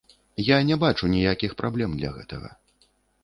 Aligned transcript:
Я 0.45 0.55
не 0.69 0.77
бачу 0.83 1.09
ніякіх 1.15 1.53
праблем 1.61 1.91
для 1.99 2.09
гэтага. 2.17 2.49